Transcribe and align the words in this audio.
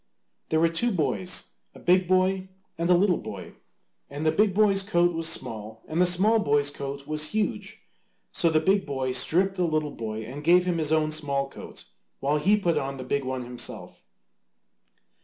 There 0.49 0.59
were 0.59 0.67
two 0.67 0.89
boys, 0.89 1.51
a 1.75 1.79
big 1.79 2.07
boy 2.07 2.49
and 2.75 2.89
a 2.89 2.95
little 2.97 3.19
boy, 3.19 3.53
and 4.09 4.25
the 4.25 4.31
big 4.31 4.55
boy's 4.55 4.81
coat 4.81 5.13
was 5.13 5.29
small 5.29 5.83
and 5.87 6.01
the 6.01 6.07
small 6.07 6.39
boy's 6.39 6.71
coat 6.71 7.05
was 7.05 7.33
huge. 7.33 7.83
So 8.31 8.49
the 8.49 8.59
big 8.59 8.87
boy 8.87 9.11
stripped 9.11 9.57
the 9.57 9.63
little 9.63 9.91
boy 9.93 10.23
and 10.23 10.43
gave 10.43 10.65
him 10.65 10.79
his 10.79 10.91
own 10.91 11.11
small 11.11 11.49
coat, 11.51 11.83
while 12.19 12.37
he 12.37 12.57
put 12.57 12.79
on 12.79 12.97
the 12.97 13.03
big 13.03 13.23
one 13.23 13.43
himself. 13.43 14.03